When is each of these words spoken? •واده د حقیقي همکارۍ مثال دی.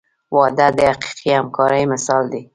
•واده 0.35 0.67
د 0.77 0.79
حقیقي 0.91 1.29
همکارۍ 1.39 1.83
مثال 1.93 2.23
دی. 2.33 2.41